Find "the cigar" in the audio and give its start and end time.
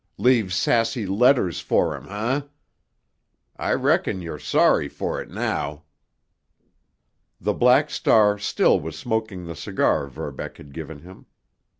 9.45-10.07